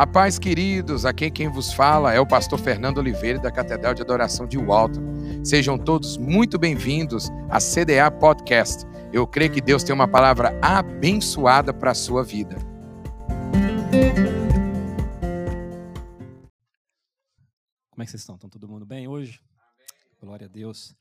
[0.00, 4.00] A paz, queridos, aqui quem vos fala é o pastor Fernando Oliveira da Catedral de
[4.00, 5.44] Adoração de Walton.
[5.44, 8.86] Sejam todos muito bem-vindos à CDA Podcast.
[9.12, 12.56] Eu creio que Deus tem uma palavra abençoada para a sua vida.
[17.90, 18.36] Como é que vocês estão?
[18.36, 19.38] Estão todo mundo bem hoje?
[20.18, 20.96] Glória a Deus.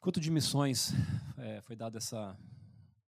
[0.00, 0.94] Culto de missões,
[1.36, 2.34] é, foi dada essa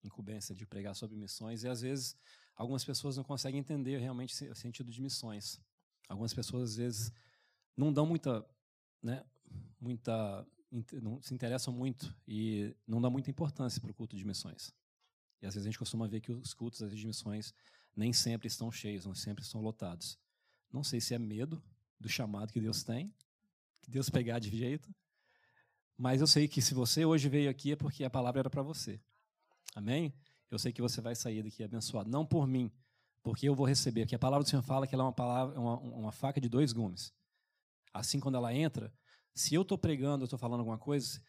[0.03, 2.17] incumbência de pregar sobre missões e às vezes
[2.55, 5.59] algumas pessoas não conseguem entender realmente o sentido de missões.
[6.07, 7.13] Algumas pessoas às vezes
[7.75, 8.45] não dão muita,
[9.01, 9.23] né,
[9.79, 10.47] muita,
[11.01, 14.73] não se interessam muito e não dão muita importância para o culto de missões.
[15.41, 17.53] E às vezes a gente costuma ver que os cultos de missões
[17.95, 20.17] nem sempre estão cheios, não sempre estão lotados.
[20.71, 21.61] Não sei se é medo
[21.99, 23.13] do chamado que Deus tem,
[23.81, 24.93] que Deus pegar de jeito,
[25.97, 28.63] mas eu sei que se você hoje veio aqui é porque a palavra era para
[28.63, 28.99] você.
[29.75, 30.13] Amém?
[30.51, 32.09] Eu sei que você vai sair daqui abençoado.
[32.09, 32.71] Não por mim,
[33.23, 34.02] porque eu vou receber.
[34.02, 36.49] Porque a palavra do Senhor fala que ela é uma, palavra, uma, uma faca de
[36.49, 37.13] dois gumes.
[37.93, 38.93] Assim, quando ela entra,
[39.33, 41.21] se eu estou pregando, eu estou falando alguma coisa,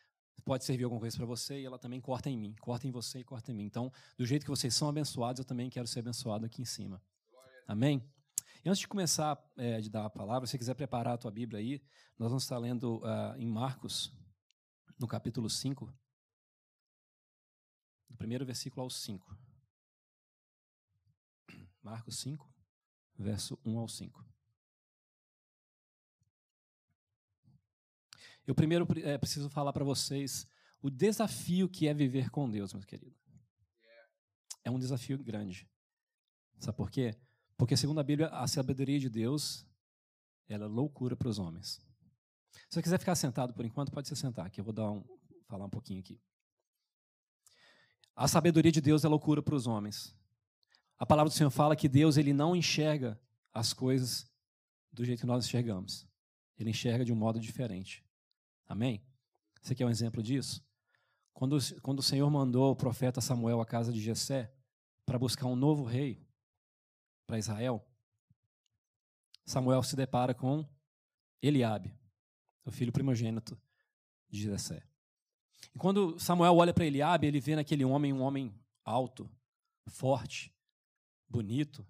[0.45, 2.55] pode servir alguma coisa para você e ela também corta em mim.
[2.61, 3.65] Corta em você e corta em mim.
[3.65, 7.01] Então, do jeito que vocês são abençoados, eu também quero ser abençoado aqui em cima.
[7.67, 8.03] Amém?
[8.65, 11.31] E antes de começar é, de dar a palavra, se você quiser preparar a tua
[11.31, 11.83] Bíblia aí,
[12.19, 14.13] nós vamos estar lendo uh, em Marcos,
[14.99, 15.93] no capítulo 5,
[18.13, 19.37] do primeiro versículo ao 5.
[21.83, 22.49] Marcos 5,
[23.19, 24.25] verso 1 ao 5.
[28.47, 30.47] Eu primeiro é, preciso falar para vocês
[30.81, 33.19] o desafio que é viver com Deus, meus queridos.
[34.65, 35.69] É um desafio grande.
[36.59, 37.17] Sabe por quê?
[37.57, 39.67] Porque, segundo a Bíblia, a sabedoria de Deus
[40.49, 41.81] ela é loucura para os homens.
[42.69, 45.03] Se você quiser ficar sentado por enquanto, pode se sentar, que eu vou dar um,
[45.47, 46.21] falar um pouquinho aqui.
[48.15, 50.15] A sabedoria de Deus é loucura para os homens.
[50.99, 53.21] A palavra do Senhor fala que Deus ele não enxerga
[53.53, 54.31] as coisas
[54.93, 56.07] do jeito que nós enxergamos.
[56.59, 58.05] Ele enxerga de um modo diferente.
[58.67, 59.03] Amém?
[59.61, 60.65] Você quer um exemplo disso?
[61.33, 64.53] Quando, quando o Senhor mandou o profeta Samuel à casa de Jessé
[65.05, 66.25] para buscar um novo rei
[67.27, 67.85] para Israel,
[69.45, 70.65] Samuel se depara com
[71.41, 71.93] Eliabe,
[72.65, 73.61] o filho primogênito
[74.31, 74.92] de Jessé.
[75.75, 79.31] E quando Samuel olha para Eliabe, ele vê naquele homem um homem alto,
[79.89, 80.55] forte,
[81.29, 81.87] bonito.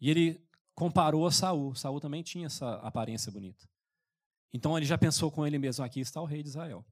[0.00, 1.74] E ele comparou a Saul.
[1.74, 3.68] Saul também tinha essa aparência bonita.
[4.52, 6.84] Então ele já pensou com ele mesmo: aqui está o rei de Israel.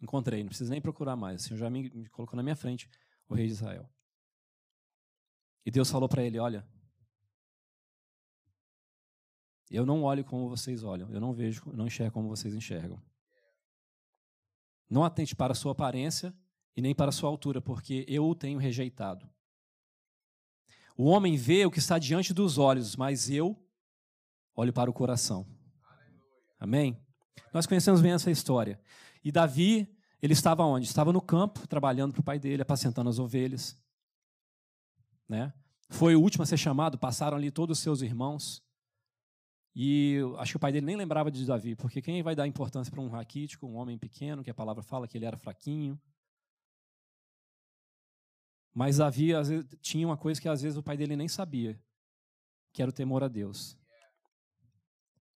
[0.00, 1.42] Encontrei, não preciso nem procurar mais.
[1.42, 2.88] O Senhor já me, colocou na minha frente
[3.28, 3.88] o rei de Israel.
[5.64, 6.66] E Deus falou para ele: Olha,
[9.70, 13.00] eu não olho como vocês olham, eu não vejo, não enxergo como vocês enxergam.
[14.88, 16.34] Não atente para a sua aparência
[16.76, 19.28] e nem para a sua altura, porque eu o tenho rejeitado.
[20.96, 23.56] O homem vê o que está diante dos olhos, mas eu
[24.54, 25.46] olho para o coração.
[26.58, 26.96] Amém?
[27.52, 28.80] Nós conhecemos bem essa história.
[29.24, 29.88] E Davi,
[30.20, 30.86] ele estava onde?
[30.86, 33.76] Estava no campo, trabalhando para o pai dele, apacentando as ovelhas.
[35.28, 35.52] Né?
[35.88, 38.62] Foi o último a ser chamado, passaram ali todos os seus irmãos.
[39.74, 42.90] E acho que o pai dele nem lembrava de Davi, porque quem vai dar importância
[42.90, 45.98] para um raquítico, um homem pequeno, que a palavra fala que ele era fraquinho.
[48.74, 51.80] Mas Davi vezes, tinha uma coisa que às vezes o pai dele nem sabia,
[52.72, 53.78] que era o temor a Deus.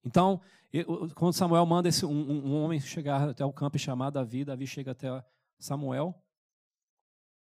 [0.04, 0.40] Então,
[1.14, 4.66] quando Samuel manda esse, um, um homem chegar até o campo e chamar Davi, Davi
[4.66, 5.24] chega até
[5.58, 6.14] Samuel.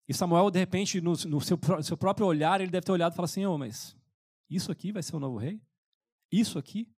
[0.08, 3.16] E Samuel, de repente, no, no seu, seu, próprio olhar, ele deve ter olhado e
[3.16, 3.96] falado assim: oh, mas
[4.50, 5.62] isso aqui vai ser o novo rei?
[6.32, 6.92] Isso aqui?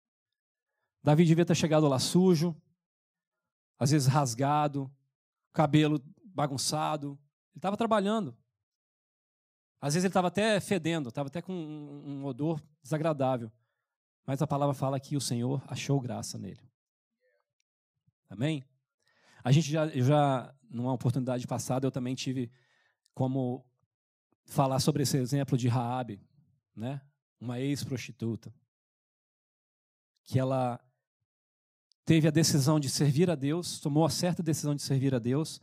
[1.02, 2.56] Davi devia ter chegado lá sujo,
[3.78, 4.92] às vezes rasgado,
[5.52, 7.18] cabelo bagunçado.
[7.52, 8.36] Ele estava trabalhando.
[9.80, 13.50] Às vezes ele estava até fedendo, estava até com um odor desagradável.
[14.26, 16.60] Mas a palavra fala que o Senhor achou graça nele.
[18.28, 18.64] Amém?
[19.42, 22.50] A gente já, já, numa oportunidade passada, eu também tive
[23.14, 23.64] como
[24.46, 26.20] falar sobre esse exemplo de Raabe,
[26.74, 27.00] né?
[27.40, 28.52] Uma ex-prostituta
[30.28, 30.78] que ela
[32.04, 35.58] teve a decisão de servir a Deus, tomou a certa decisão de servir a Deus,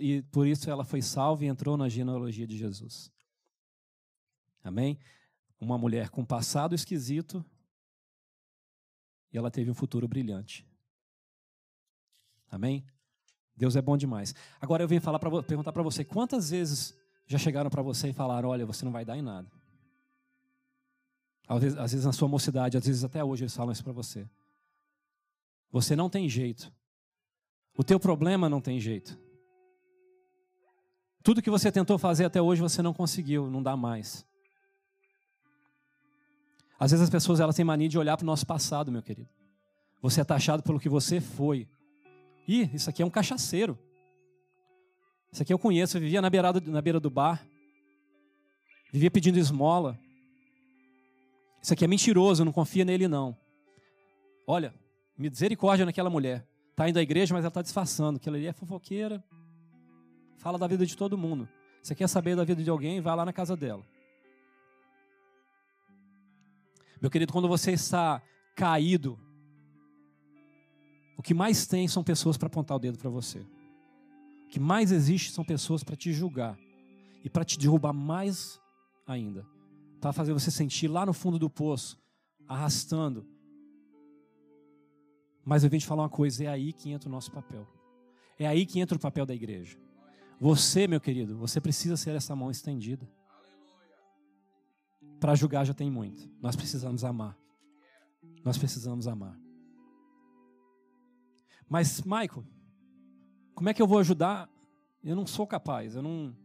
[0.00, 3.12] e por isso ela foi salva e entrou na genealogia de Jesus.
[4.64, 4.98] Amém?
[5.60, 7.44] Uma mulher com passado esquisito
[9.30, 10.66] e ela teve um futuro brilhante.
[12.50, 12.86] Amém?
[13.54, 14.34] Deus é bom demais.
[14.58, 16.96] Agora eu vim falar para perguntar para você, quantas vezes
[17.26, 19.50] já chegaram para você e falaram, olha, você não vai dar em nada?
[21.48, 23.92] Às vezes, às vezes na sua mocidade, às vezes até hoje eles falam isso para
[23.92, 24.26] você.
[25.70, 26.72] Você não tem jeito.
[27.76, 29.18] O teu problema não tem jeito.
[31.22, 34.26] Tudo que você tentou fazer até hoje você não conseguiu, não dá mais.
[36.78, 39.28] Às vezes as pessoas elas têm mania de olhar para o nosso passado, meu querido.
[40.00, 41.68] Você é taxado pelo que você foi.
[42.46, 43.78] Ih, isso aqui é um cachaceiro.
[45.32, 47.46] Isso aqui eu conheço, eu vivia na, beirada, na beira do bar.
[48.92, 49.98] Vivia pedindo esmola.
[51.62, 53.36] Isso aqui é mentiroso, não confia nele não.
[54.46, 54.74] Olha,
[55.16, 56.44] misericórdia naquela mulher.
[56.70, 58.16] Está indo à igreja, mas ela está disfarçando.
[58.16, 59.22] Aquela ali é fofoqueira.
[60.38, 61.48] Fala da vida de todo mundo.
[61.80, 63.84] Você quer saber da vida de alguém, vai lá na casa dela.
[67.00, 68.20] Meu querido, quando você está
[68.56, 69.18] caído,
[71.16, 73.38] o que mais tem são pessoas para apontar o dedo para você.
[74.46, 76.58] O que mais existe são pessoas para te julgar
[77.24, 78.60] e para te derrubar mais
[79.06, 79.46] ainda.
[80.02, 81.96] Para fazer você sentir lá no fundo do poço,
[82.48, 83.24] arrastando.
[85.44, 87.64] Mas eu vim te falar uma coisa: é aí que entra o nosso papel.
[88.36, 89.78] É aí que entra o papel da igreja.
[90.40, 93.08] Você, meu querido, você precisa ser essa mão estendida.
[95.20, 96.28] Para julgar já tem muito.
[96.40, 97.38] Nós precisamos amar.
[98.44, 99.38] Nós precisamos amar.
[101.68, 102.44] Mas, Michael,
[103.54, 104.50] como é que eu vou ajudar?
[105.04, 106.36] Eu não sou capaz, eu não.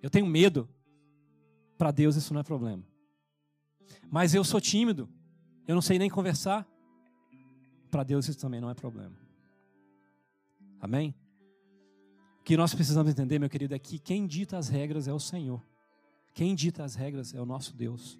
[0.00, 0.68] Eu tenho medo.
[1.76, 2.82] Para Deus isso não é problema.
[4.10, 5.08] Mas eu sou tímido,
[5.66, 6.66] eu não sei nem conversar.
[7.90, 9.16] Para Deus isso também não é problema.
[10.80, 11.14] Amém?
[12.40, 15.18] O que nós precisamos entender, meu querido, é que quem dita as regras é o
[15.18, 15.62] Senhor.
[16.32, 18.18] Quem dita as regras é o nosso Deus.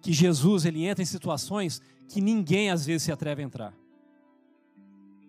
[0.00, 3.74] Que Jesus ele entra em situações que ninguém às vezes se atreve a entrar.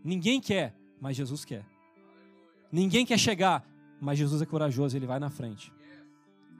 [0.03, 1.65] Ninguém quer, mas Jesus quer.
[2.71, 3.65] Ninguém quer chegar,
[4.01, 5.71] mas Jesus é corajoso, ele vai na frente.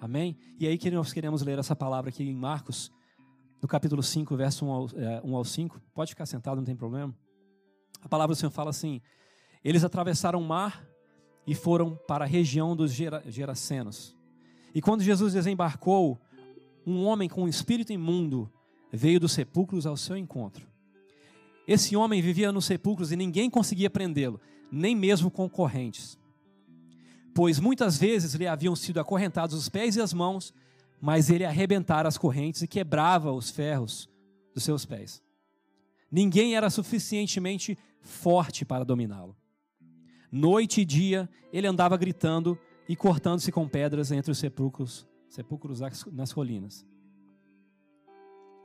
[0.04, 0.36] Amém?
[0.60, 2.92] E aí que nós queremos ler essa palavra aqui em Marcos,
[3.62, 5.82] no capítulo 5, verso 1 ao, é, 1 ao 5.
[5.94, 7.16] Pode ficar sentado, não tem problema.
[8.02, 9.00] A palavra do Senhor fala assim:
[9.64, 10.86] Eles atravessaram o mar
[11.48, 14.14] e foram para a região dos Gerasenos.
[14.76, 16.20] E quando Jesus desembarcou,
[16.86, 18.52] um homem com um espírito imundo
[18.92, 20.68] veio dos sepulcros ao seu encontro.
[21.66, 26.20] Esse homem vivia nos sepulcros e ninguém conseguia prendê-lo, nem mesmo concorrentes.
[27.34, 30.54] Pois muitas vezes lhe haviam sido acorrentados os pés e as mãos,
[31.02, 34.10] mas ele arrebentara as correntes e quebrava os ferros
[34.54, 35.22] dos seus pés.
[36.12, 39.36] Ninguém era suficientemente forte para dominá-lo.
[40.32, 42.58] Noite e dia ele andava gritando
[42.88, 45.80] e cortando-se com pedras entre os sepulcros, sepulcros
[46.12, 46.86] nas colinas.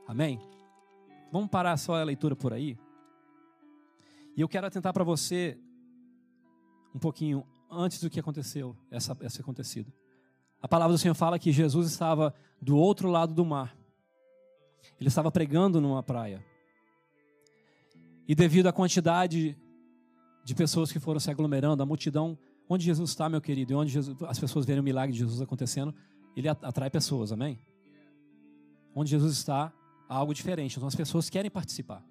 [0.07, 0.39] Amém?
[1.31, 2.77] Vamos parar só a leitura por aí?
[4.35, 5.57] E eu quero atentar para você
[6.93, 9.91] um pouquinho antes do que aconteceu, essa, essa acontecido.
[10.61, 13.75] A palavra do Senhor fala que Jesus estava do outro lado do mar.
[14.99, 16.43] Ele estava pregando numa praia.
[18.27, 19.57] E devido à quantidade
[20.43, 22.37] de pessoas que foram se aglomerando, a multidão
[22.71, 25.41] Onde Jesus está, meu querido, e onde Jesus, as pessoas verem o milagre de Jesus
[25.41, 25.91] acontecendo,
[26.35, 27.59] ele atrai pessoas, amém?
[28.93, 29.73] Onde Jesus está,
[30.07, 30.77] há algo diferente.
[30.77, 32.05] Então as pessoas querem participar.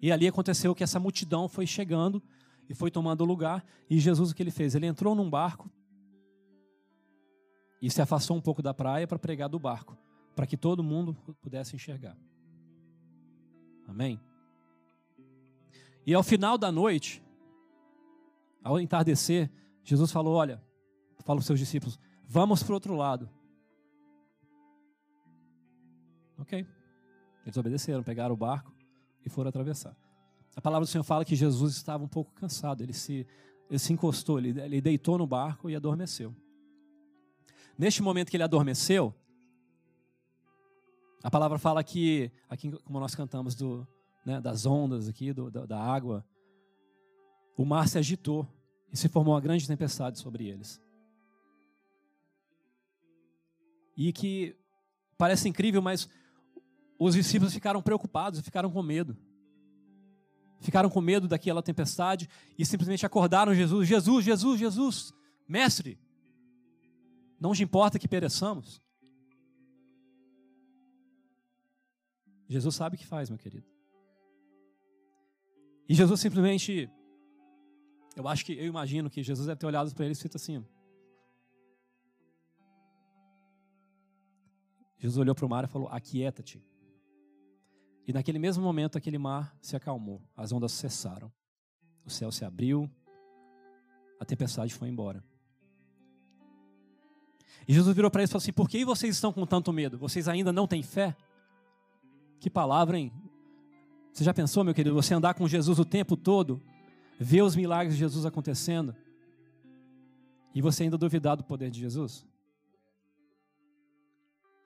[0.00, 2.22] E ali aconteceu que essa multidão foi chegando
[2.68, 3.64] e foi tomando lugar.
[3.88, 4.74] E Jesus o que ele fez?
[4.74, 5.70] Ele entrou num barco
[7.80, 9.96] e se afastou um pouco da praia para pregar do barco,
[10.34, 12.16] para que todo mundo pudesse enxergar.
[13.86, 14.20] Amém?
[16.06, 17.22] E ao final da noite,
[18.62, 19.50] ao entardecer,
[19.82, 20.62] Jesus falou: Olha,
[21.24, 23.28] fala aos seus discípulos, vamos para o outro lado.
[26.38, 26.66] Ok.
[27.44, 28.74] Eles obedeceram, pegaram o barco
[29.24, 29.96] e foram atravessar.
[30.56, 33.26] A palavra do Senhor fala que Jesus estava um pouco cansado, ele se,
[33.68, 36.34] ele se encostou, ele, ele deitou no barco e adormeceu.
[37.76, 39.14] Neste momento que ele adormeceu,
[41.22, 43.86] a palavra fala que, aqui como nós cantamos do,
[44.24, 46.24] né, das ondas aqui, do, da, da água,
[47.56, 48.46] o mar se agitou
[48.92, 50.80] e se formou uma grande tempestade sobre eles.
[53.96, 54.56] E que
[55.16, 56.08] parece incrível, mas
[56.98, 59.16] os discípulos ficaram preocupados, ficaram com medo.
[60.64, 62.28] Ficaram com medo daquela tempestade
[62.58, 65.12] e simplesmente acordaram Jesus: Jesus, Jesus, Jesus,
[65.46, 65.98] mestre,
[67.38, 68.82] não te importa que pereçamos.
[72.48, 73.66] Jesus sabe o que faz, meu querido.
[75.86, 76.90] E Jesus simplesmente
[78.16, 80.64] eu acho que, eu imagino que Jesus deve ter olhado para eles e feito assim.
[84.96, 86.64] Jesus olhou para o mar e falou: Aquieta-te.
[88.06, 91.32] E naquele mesmo momento, aquele mar se acalmou, as ondas cessaram,
[92.04, 92.90] o céu se abriu,
[94.20, 95.24] a tempestade foi embora.
[97.66, 99.96] E Jesus virou para eles e falou assim: Por que vocês estão com tanto medo?
[99.96, 101.16] Vocês ainda não têm fé?
[102.40, 103.10] Que palavra, hein?
[104.12, 106.62] Você já pensou, meu querido, você andar com Jesus o tempo todo
[107.18, 108.94] ver os milagres de Jesus acontecendo
[110.54, 112.26] e você ainda duvidar do poder de Jesus?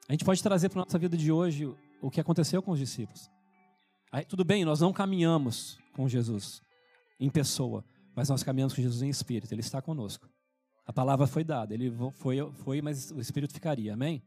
[0.08, 2.78] A gente pode trazer para a nossa vida de hoje o que aconteceu com os
[2.78, 3.30] discípulos.
[4.10, 6.62] Aí, tudo bem, nós não caminhamos com Jesus
[7.20, 10.28] em pessoa, mas nós caminhamos com Jesus em espírito, ele está conosco.
[10.86, 14.22] A palavra foi dada, ele foi, foi mas o espírito ficaria, amém?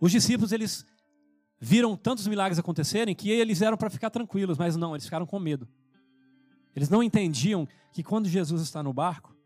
[0.00, 0.84] Os discípulos, eles
[1.60, 5.38] viram tantos milagres acontecerem que eles eram para ficar tranquilos, mas não, eles ficaram com
[5.38, 5.68] medo.
[6.74, 9.36] Eles não entendiam que quando Jesus está no barco,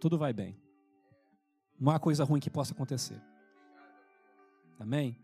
[0.00, 0.56] tudo vai bem.
[1.78, 3.20] Não há coisa ruim que possa acontecer.
[4.78, 5.16] Amém?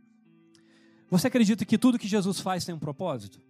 [1.11, 3.41] Você acredita que tudo que Jesus faz tem um propósito?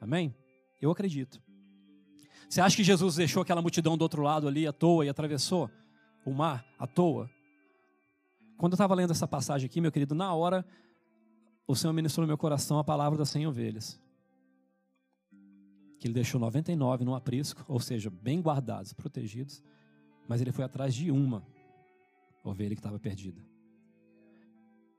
[0.00, 0.34] Amém?
[0.80, 1.42] Eu acredito.
[2.48, 5.70] Você acha que Jesus deixou aquela multidão do outro lado ali à toa e atravessou
[6.24, 7.30] o mar à toa?
[8.56, 10.64] Quando eu estava lendo essa passagem aqui, meu querido, na hora
[11.66, 14.00] o Senhor ministrou no meu coração a palavra das 100 ovelhas.
[15.98, 19.62] Que ele deixou 99 no aprisco, ou seja, bem guardados, protegidos,
[20.28, 21.46] mas ele foi atrás de uma
[22.42, 23.51] ovelha que estava perdida.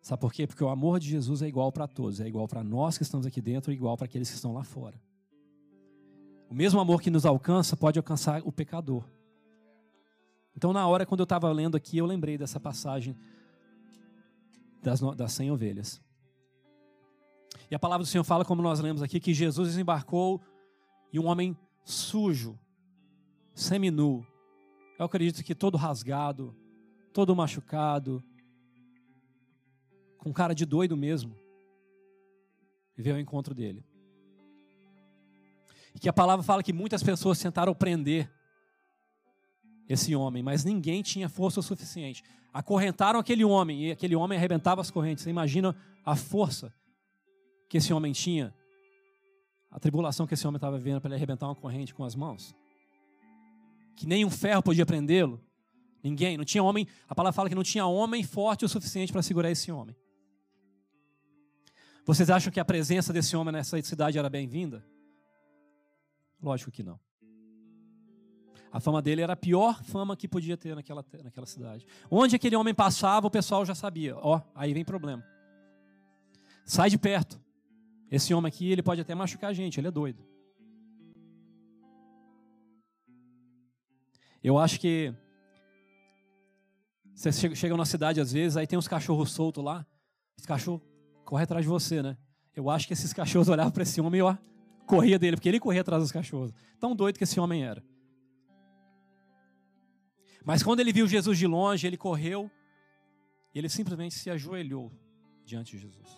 [0.03, 0.45] Sabe por quê?
[0.45, 3.25] Porque o amor de Jesus é igual para todos, é igual para nós que estamos
[3.25, 5.01] aqui dentro e igual para aqueles que estão lá fora.
[6.49, 9.05] O mesmo amor que nos alcança pode alcançar o pecador.
[10.57, 13.15] Então, na hora, quando eu estava lendo aqui, eu lembrei dessa passagem
[14.81, 16.01] das, das 100 ovelhas.
[17.71, 20.41] E a palavra do Senhor fala, como nós lemos aqui, que Jesus desembarcou
[21.13, 22.59] e um homem sujo,
[23.55, 24.27] seminu,
[24.99, 26.53] eu acredito que todo rasgado,
[27.13, 28.21] todo machucado,
[30.23, 31.35] com cara de doido mesmo,
[32.97, 33.83] veio ao encontro dele.
[35.93, 38.31] E que a palavra fala que muitas pessoas tentaram prender
[39.87, 42.23] esse homem, mas ninguém tinha força o suficiente.
[42.53, 45.25] Acorrentaram aquele homem e aquele homem arrebentava as correntes.
[45.25, 45.75] Você imagina
[46.05, 46.73] a força
[47.67, 48.55] que esse homem tinha,
[49.69, 52.55] a tribulação que esse homem estava vivendo para ele arrebentar uma corrente com as mãos.
[53.97, 55.41] Que nem um ferro podia prendê-lo.
[56.01, 56.87] Ninguém, não tinha homem.
[57.09, 59.93] A palavra fala que não tinha homem forte o suficiente para segurar esse homem.
[62.05, 64.85] Vocês acham que a presença desse homem nessa cidade era bem-vinda?
[66.41, 66.99] Lógico que não.
[68.71, 71.85] A fama dele era a pior fama que podia ter naquela, naquela cidade.
[72.09, 74.17] Onde aquele homem passava, o pessoal já sabia.
[74.17, 75.23] Ó, aí vem problema.
[76.65, 77.39] Sai de perto.
[78.11, 80.25] Esse homem aqui, ele pode até machucar a gente, ele é doido.
[84.43, 85.13] Eu acho que
[87.15, 89.85] você chega numa cidade às vezes, aí tem uns cachorros soltos lá,
[90.37, 90.81] os cachorros
[91.23, 92.17] correm atrás de você, né?
[92.55, 94.35] Eu acho que esses cachorros olhavam para esse homem e ó,
[94.85, 96.53] corria dele, porque ele corria atrás dos cachorros.
[96.79, 97.83] Tão doido que esse homem era.
[100.45, 102.51] Mas quando ele viu Jesus de longe, ele correu
[103.53, 104.91] e ele simplesmente se ajoelhou
[105.45, 106.17] diante de Jesus.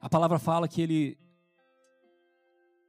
[0.00, 1.18] A palavra fala que ele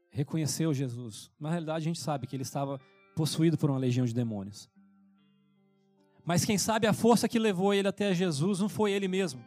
[0.09, 1.31] reconheceu Jesus.
[1.39, 2.79] Na realidade, a gente sabe que ele estava
[3.15, 4.69] possuído por uma legião de demônios.
[6.25, 9.45] Mas quem sabe a força que levou ele até Jesus não foi ele mesmo.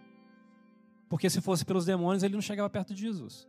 [1.09, 3.49] Porque se fosse pelos demônios, ele não chegava perto de Jesus.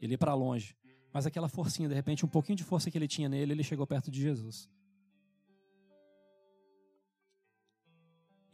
[0.00, 0.76] Ele ia para longe.
[1.12, 3.86] Mas aquela forcinha, de repente, um pouquinho de força que ele tinha nele, ele chegou
[3.86, 4.70] perto de Jesus.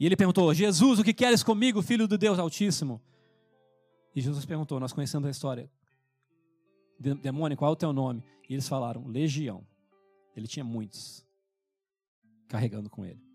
[0.00, 3.02] E ele perguntou: Jesus, o que queres comigo, filho do Deus Altíssimo?
[4.14, 5.70] E Jesus perguntou: Nós conhecemos a história.
[6.98, 8.24] Demônio, qual é o teu nome?
[8.48, 9.66] E eles falaram: Legião.
[10.34, 11.26] Ele tinha muitos
[12.48, 13.31] carregando com ele.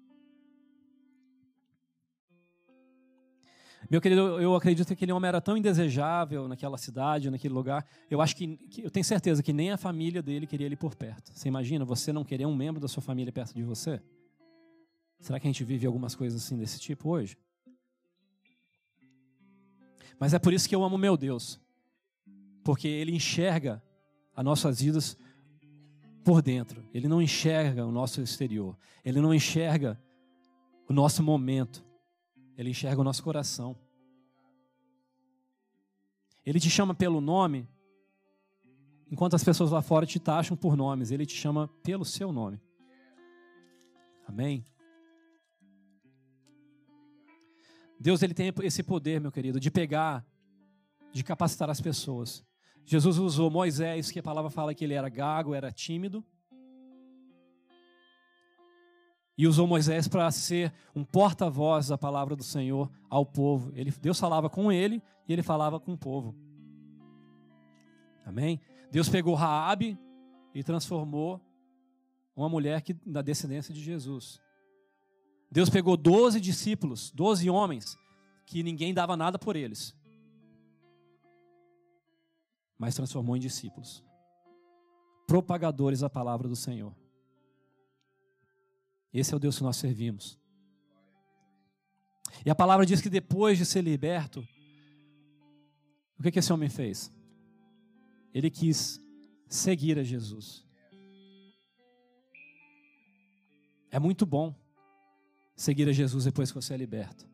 [3.89, 7.86] Meu querido, eu acredito que aquele homem era tão indesejável naquela cidade, naquele lugar.
[8.10, 10.94] Eu acho que, que, eu tenho certeza que nem a família dele queria ele por
[10.94, 11.32] perto.
[11.34, 14.01] Você imagina você não querer um membro da sua família perto de você?
[15.20, 17.38] Será que a gente vive algumas coisas assim desse tipo hoje?
[20.20, 21.60] Mas é por isso que eu amo meu Deus.
[22.65, 23.82] Porque ele enxerga
[24.36, 25.17] as nossas vidas
[26.25, 26.84] por dentro.
[26.94, 28.77] Ele não enxerga o nosso exterior.
[29.06, 29.98] Ele não enxerga
[30.89, 31.87] o nosso momento.
[32.58, 33.78] Ele enxerga o nosso coração.
[36.46, 37.68] Ele te chama pelo nome,
[39.12, 41.12] enquanto as pessoas lá fora te taxam por nomes.
[41.12, 42.60] Ele te chama pelo seu nome.
[44.28, 44.66] Amém?
[48.00, 50.26] Deus ele tem esse poder, meu querido, de pegar,
[51.12, 52.46] de capacitar as pessoas.
[52.86, 56.24] Jesus usou Moisés, que a palavra fala que ele era gago, era tímido,
[59.38, 63.72] e usou Moisés para ser um porta-voz da palavra do Senhor ao povo.
[63.75, 66.36] Ele, Deus falava com ele e ele falava com o povo.
[68.25, 68.60] Amém?
[68.91, 69.98] Deus pegou Raabe
[70.53, 71.39] e transformou
[72.36, 74.41] uma mulher que, da descendência de Jesus.
[75.51, 77.96] Deus pegou doze discípulos, doze homens,
[78.46, 79.96] que ninguém dava nada por eles,
[82.77, 84.03] mas transformou em discípulos,
[85.25, 86.94] propagadores da palavra do Senhor.
[89.14, 90.40] Esse é o Deus que nós servimos.
[92.46, 94.48] E a palavra diz que depois de ser liberto,
[96.20, 97.12] o que, que esse homem fez?
[98.34, 99.02] Ele quis
[99.48, 100.66] seguir a Jesus.
[103.90, 104.54] É muito bom
[105.56, 107.28] seguir a Jesus depois que você é liberto.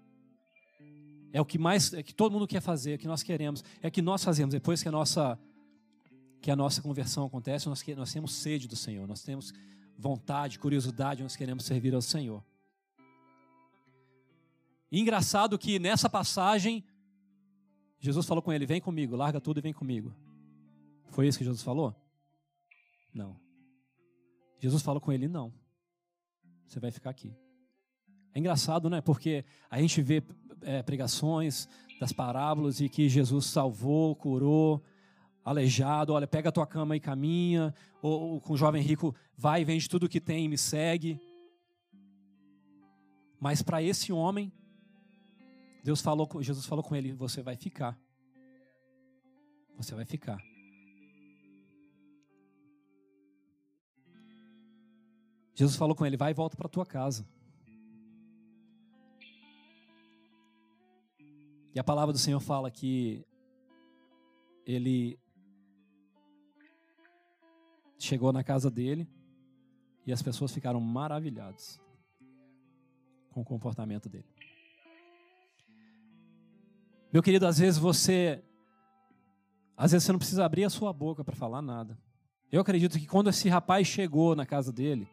[1.34, 3.64] É o que mais, é que todo mundo quer fazer, é o que nós queremos,
[3.82, 5.40] é o que nós fazemos depois que a nossa
[6.40, 9.54] que a nossa conversão acontece, nós, nós temos sede do Senhor, nós temos
[9.98, 12.44] vontade, curiosidade, nós queremos servir ao Senhor.
[14.92, 16.84] E engraçado que nessa passagem,
[18.00, 20.14] Jesus falou com ele: Vem comigo, larga tudo e vem comigo.
[21.10, 21.96] Foi isso que Jesus falou?
[23.14, 23.40] Não.
[24.60, 25.54] Jesus falou com ele: Não.
[26.68, 27.36] Você vai ficar aqui.
[28.34, 29.02] É engraçado, né?
[29.02, 30.24] Porque a gente vê
[30.62, 31.68] é, pregações
[32.00, 34.84] das parábolas e que Jesus salvou, curou,
[35.44, 39.66] aleijado, olha, pega a tua cama e caminha, ou, ou com o jovem rico, vai
[39.66, 41.20] vende tudo que tem e me segue.
[43.40, 44.52] Mas para esse homem,
[45.84, 48.00] Deus falou, Jesus falou com ele: você vai ficar.
[49.76, 50.42] Você vai ficar.
[55.54, 57.28] Jesus falou com ele: vai e volta para tua casa.
[61.76, 63.26] E a palavra do Senhor fala que
[64.66, 65.20] ele
[68.04, 69.08] chegou na casa dele
[70.06, 71.80] e as pessoas ficaram maravilhadas
[73.32, 74.28] com o comportamento dele.
[77.12, 78.44] Meu querido, às vezes você
[79.76, 81.98] às vezes você não precisa abrir a sua boca para falar nada.
[82.52, 85.08] Eu acredito que quando esse rapaz chegou na casa dele,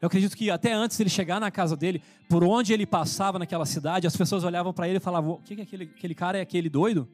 [0.00, 3.66] eu acredito que até antes ele chegar na casa dele, por onde ele passava naquela
[3.66, 6.40] cidade, as pessoas olhavam para ele e falavam: O que é aquele, aquele cara é
[6.42, 7.08] aquele doido?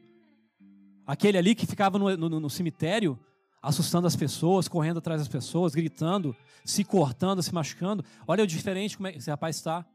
[1.07, 3.17] Aquele ali que ficava no, no, no cemitério,
[3.61, 8.03] assustando as pessoas, correndo atrás das pessoas, gritando, se cortando, se machucando.
[8.27, 9.85] Olha o diferente como é esse rapaz está.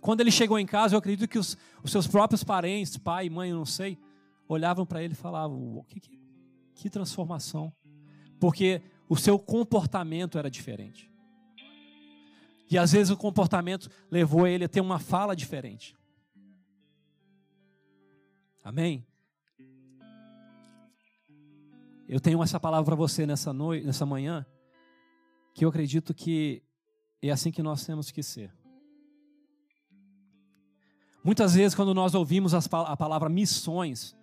[0.00, 3.50] Quando ele chegou em casa, eu acredito que os, os seus próprios parentes, pai, mãe,
[3.50, 3.98] eu não sei,
[4.48, 6.18] olhavam para ele e falavam: que, que,
[6.74, 7.72] que transformação.
[8.38, 11.10] Porque o seu comportamento era diferente.
[12.70, 15.94] E às vezes o comportamento levou ele a ter uma fala diferente.
[18.62, 19.04] Amém?
[22.10, 24.44] Eu tenho essa palavra para você nessa noite, nessa manhã,
[25.54, 26.62] que eu acredito que
[27.22, 28.52] é assim que nós temos que ser.
[31.24, 34.16] Muitas vezes, quando nós ouvimos a palavra missões,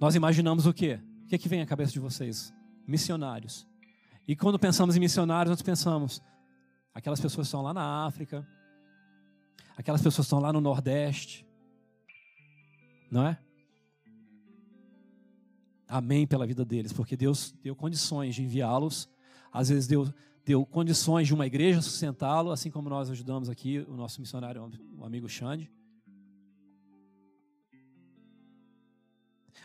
[0.00, 0.98] nós imaginamos o quê?
[1.24, 2.52] O que, é que vem à cabeça de vocês?
[2.86, 3.66] missionários.
[4.26, 6.22] E quando pensamos em missionários, nós pensamos
[6.94, 8.46] aquelas pessoas que estão lá na África,
[9.76, 11.46] aquelas pessoas que estão lá no Nordeste,
[13.10, 13.38] não é?
[15.88, 19.08] Amém pela vida deles, porque Deus deu condições de enviá-los,
[19.52, 20.12] às vezes deu,
[20.44, 25.04] deu condições de uma igreja sustentá-lo, assim como nós ajudamos aqui o nosso missionário, o
[25.04, 25.70] amigo Xande.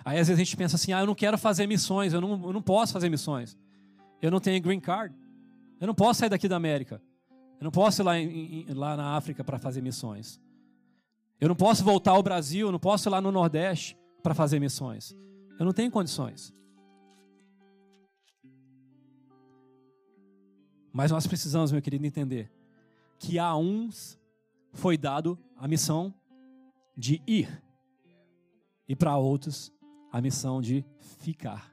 [0.03, 2.31] Aí às vezes a gente pensa assim: ah, eu não quero fazer missões, eu não,
[2.45, 3.57] eu não posso fazer missões.
[4.21, 5.15] Eu não tenho green card.
[5.79, 7.01] Eu não posso sair daqui da América.
[7.59, 10.39] Eu não posso ir lá, em, lá na África para fazer missões.
[11.39, 14.59] Eu não posso voltar ao Brasil, eu não posso ir lá no Nordeste para fazer
[14.59, 15.15] missões.
[15.59, 16.53] Eu não tenho condições.
[20.93, 22.49] Mas nós precisamos, meu querido, entender
[23.19, 24.17] que a uns
[24.71, 26.13] foi dado a missão
[26.95, 27.61] de ir,
[28.87, 29.71] e para outros
[30.11, 30.83] a missão de
[31.19, 31.71] ficar.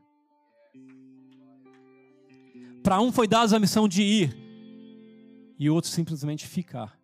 [2.82, 4.36] Para um foi dada a missão de ir
[5.58, 6.98] e outro simplesmente ficar.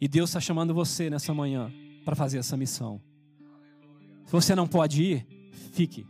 [0.00, 1.72] E Deus está chamando você nessa manhã
[2.04, 3.00] para fazer essa missão.
[4.26, 5.26] Se você não pode ir,
[5.72, 6.06] fique.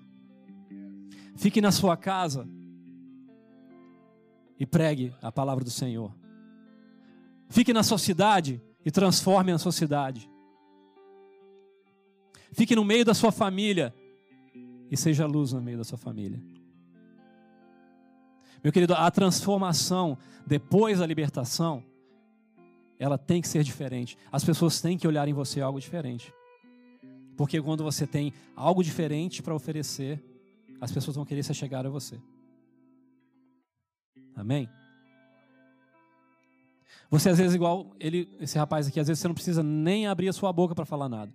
[1.37, 2.49] Fique na sua casa
[4.59, 6.15] e pregue a palavra do Senhor.
[7.51, 10.31] Fique na sua cidade e transforme a sua cidade.
[12.53, 13.95] Fique no meio da sua família
[14.91, 16.43] e seja luz no meio da sua família.
[18.65, 21.85] Meu querido, a transformação depois da libertação,
[22.99, 24.17] ela tem que ser diferente.
[24.33, 26.33] As pessoas têm que olhar em você algo diferente.
[27.37, 30.23] Porque quando você tem algo diferente para oferecer,
[30.81, 32.19] as pessoas vão querer se chegar a você.
[34.35, 34.69] Amém?
[37.11, 40.29] Você às vezes igual ele, esse rapaz aqui, às vezes você não precisa nem abrir
[40.29, 41.33] a sua boca para falar nada.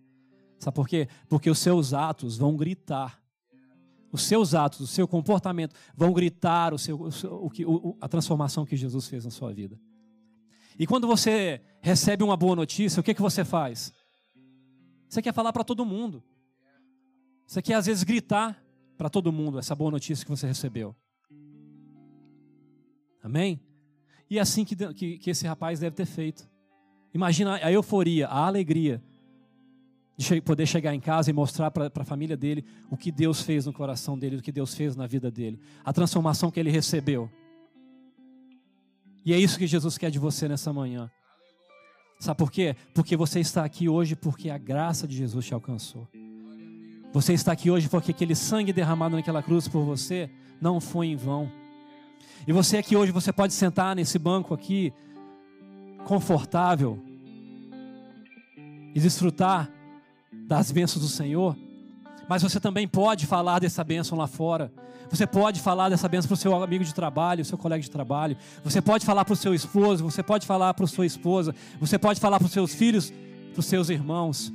[0.59, 1.07] Sabe por quê?
[1.27, 3.19] Porque os seus atos vão gritar.
[4.11, 7.97] Os seus atos, o seu comportamento vão gritar o seu, o seu, o que, o,
[8.01, 9.79] a transformação que Jesus fez na sua vida.
[10.77, 13.93] E quando você recebe uma boa notícia, o que, que você faz?
[15.11, 16.23] Você quer falar para todo mundo.
[17.45, 18.57] Você quer às vezes gritar
[18.97, 20.95] para todo mundo essa boa notícia que você recebeu.
[23.21, 23.59] Amém?
[24.29, 26.49] E é assim que, que, que esse rapaz deve ter feito.
[27.13, 29.03] Imagina a euforia, a alegria
[30.15, 33.65] de poder chegar em casa e mostrar para a família dele o que Deus fez
[33.65, 37.29] no coração dele, o que Deus fez na vida dele, a transformação que ele recebeu.
[39.25, 41.11] E é isso que Jesus quer de você nessa manhã.
[42.21, 42.75] Sabe por quê?
[42.93, 46.07] Porque você está aqui hoje porque a graça de Jesus te alcançou.
[47.11, 50.29] Você está aqui hoje porque aquele sangue derramado naquela cruz por você
[50.61, 51.51] não foi em vão.
[52.47, 54.93] E você aqui hoje, você pode sentar nesse banco aqui,
[56.05, 56.99] confortável,
[58.93, 59.67] e desfrutar
[60.47, 61.57] das bênçãos do Senhor,
[62.31, 64.71] mas você também pode falar dessa bênção lá fora.
[65.09, 68.37] Você pode falar dessa bênção para o seu amigo de trabalho, seu colega de trabalho.
[68.63, 72.21] Você pode falar para o seu esposo, você pode falar para sua esposa, você pode
[72.21, 73.11] falar para os seus filhos,
[73.51, 74.49] para os seus irmãos.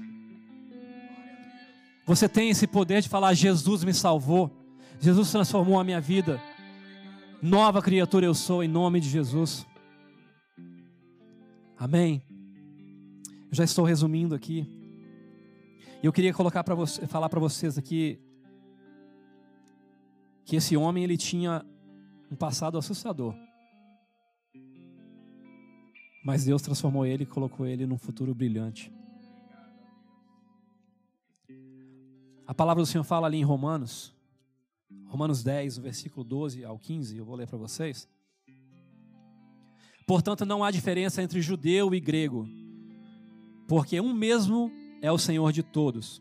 [2.06, 4.50] Você tem esse poder de falar: Jesus me salvou,
[4.98, 6.40] Jesus transformou a minha vida.
[7.42, 9.66] Nova criatura eu sou, em nome de Jesus.
[11.78, 12.22] Amém.
[13.52, 14.75] Já estou resumindo aqui.
[16.02, 18.20] E eu queria colocar para você, falar para vocês aqui
[20.44, 21.64] que esse homem ele tinha
[22.30, 23.34] um passado assustador.
[26.24, 28.92] Mas Deus transformou ele e colocou ele num futuro brilhante.
[32.46, 34.14] A palavra do Senhor fala ali em Romanos,
[35.06, 38.08] Romanos 10, versículo 12 ao 15, eu vou ler para vocês.
[40.06, 42.46] Portanto, não há diferença entre judeu e grego,
[43.66, 44.70] porque um mesmo
[45.06, 46.20] é o Senhor de todos,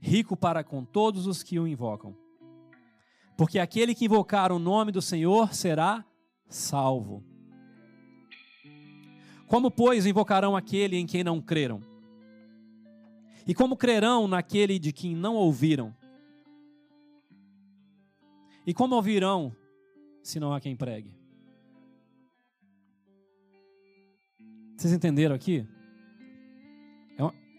[0.00, 2.16] rico para com todos os que o invocam.
[3.36, 6.02] Porque aquele que invocar o nome do Senhor será
[6.48, 7.22] salvo.
[9.46, 11.82] Como, pois, invocarão aquele em quem não creram?
[13.46, 15.94] E como crerão naquele de quem não ouviram?
[18.66, 19.54] E como ouvirão
[20.22, 21.14] se não há quem pregue?
[24.74, 25.66] Vocês entenderam aqui?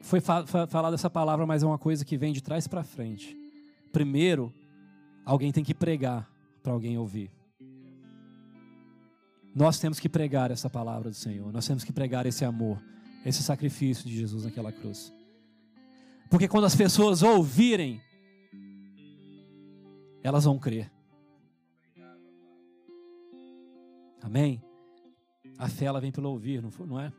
[0.02, 3.38] Foi fa falada essa palavra, mas é uma coisa que vem de trás para frente.
[3.92, 4.54] Primeiro,
[5.26, 6.30] alguém tem que pregar
[6.64, 7.32] para alguém ouvir.
[9.54, 11.52] Nós temos que pregar essa palavra do Senhor.
[11.52, 12.82] Nós temos que pregar esse amor,
[13.26, 15.14] esse sacrifício de Jesus naquela cruz.
[16.30, 18.02] Porque quando as pessoas ouvirem,
[20.24, 20.90] elas vão crer.
[24.22, 24.64] Amém?
[25.58, 27.12] A fé ela vem pelo ouvir, não é?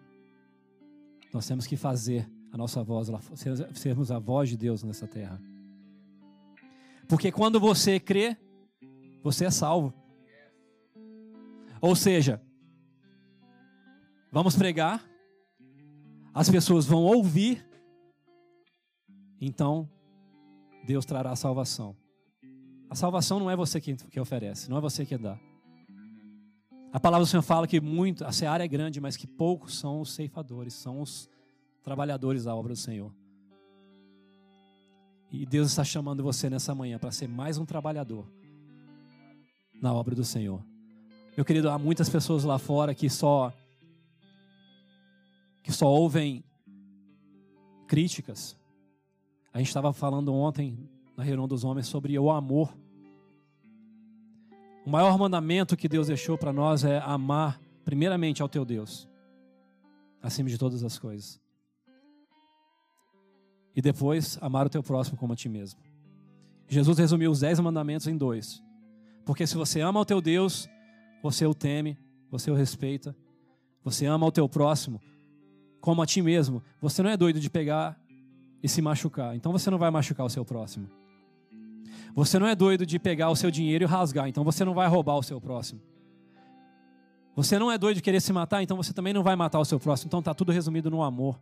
[1.32, 3.08] Nós temos que fazer a nossa voz,
[3.74, 5.40] sermos a voz de Deus nessa terra.
[7.08, 8.36] Porque quando você crê,
[9.22, 9.92] você é salvo.
[11.80, 12.42] Ou seja,
[14.30, 15.02] vamos pregar,
[16.34, 17.66] as pessoas vão ouvir,
[19.40, 19.88] então
[20.84, 21.96] Deus trará a salvação.
[22.90, 25.38] A salvação não é você que, que oferece, não é você que dá.
[26.92, 30.02] A palavra do Senhor fala que muito, a seara é grande, mas que poucos são
[30.02, 31.31] os ceifadores, são os
[31.82, 33.12] trabalhadores da obra do Senhor.
[35.30, 38.26] E Deus está chamando você nessa manhã para ser mais um trabalhador
[39.80, 40.62] na obra do Senhor.
[41.36, 43.52] Meu querido, há muitas pessoas lá fora que só
[45.62, 46.44] que só ouvem
[47.86, 48.56] críticas.
[49.54, 52.76] A gente estava falando ontem na reunião dos homens sobre o amor.
[54.84, 59.08] O maior mandamento que Deus deixou para nós é amar primeiramente ao teu Deus,
[60.20, 61.42] acima de todas as coisas
[63.74, 65.80] e depois amar o teu próximo como a ti mesmo.
[66.68, 68.62] Jesus resumiu os dez mandamentos em dois.
[69.24, 70.68] Porque se você ama o teu Deus,
[71.22, 71.98] você o teme,
[72.30, 73.14] você o respeita.
[73.84, 75.00] Você ama o teu próximo
[75.80, 76.62] como a ti mesmo.
[76.80, 78.00] Você não é doido de pegar
[78.62, 79.36] e se machucar.
[79.36, 80.88] Então você não vai machucar o seu próximo.
[82.14, 84.28] Você não é doido de pegar o seu dinheiro e rasgar.
[84.28, 85.80] Então você não vai roubar o seu próximo.
[87.34, 89.64] Você não é doido de querer se matar, então você também não vai matar o
[89.64, 90.08] seu próximo.
[90.08, 91.40] Então está tudo resumido no amor.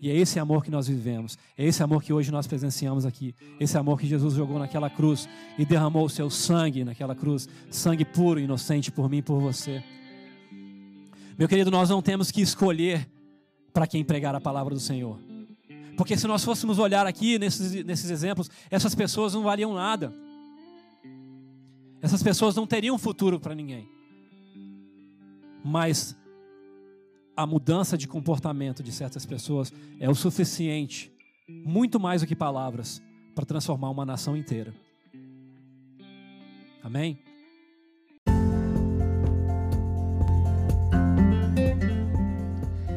[0.00, 1.38] E é esse amor que nós vivemos.
[1.56, 3.34] É esse amor que hoje nós presenciamos aqui.
[3.58, 5.28] Esse amor que Jesus jogou naquela cruz
[5.58, 7.48] e derramou o seu sangue naquela cruz.
[7.70, 9.82] Sangue puro, inocente por mim e por você.
[11.38, 13.08] Meu querido, nós não temos que escolher
[13.72, 15.18] para quem pregar a palavra do Senhor.
[15.96, 20.12] Porque se nós fôssemos olhar aqui nesses, nesses exemplos, essas pessoas não valiam nada.
[22.02, 23.88] Essas pessoas não teriam futuro para ninguém.
[25.64, 26.14] Mas
[27.36, 31.12] a mudança de comportamento de certas pessoas é o suficiente,
[31.48, 33.02] muito mais do que palavras,
[33.34, 34.74] para transformar uma nação inteira.
[36.82, 37.18] Amém?